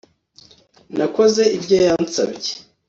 [0.97, 2.53] Nakoze ibyo yansabye